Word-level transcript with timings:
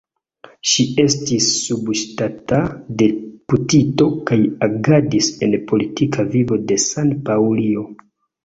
Ŝi 0.69 0.83
estis 1.01 1.49
subŝtata 1.65 2.61
deputito 3.03 4.07
kaj 4.31 4.39
agadis 4.69 5.31
en 5.49 5.57
politika 5.73 6.29
vivo 6.35 6.61
de 6.73 6.83
San-Paŭlio. 6.87 7.89